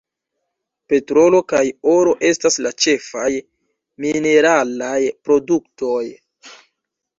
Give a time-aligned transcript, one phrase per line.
[0.93, 3.29] Petrolo kaj oro estas la ĉefaj
[4.07, 4.97] mineralaj
[5.29, 6.03] produktoj.